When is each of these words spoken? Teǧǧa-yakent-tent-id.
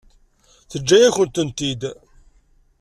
Teǧǧa-yakent-tent-id. 0.69 1.81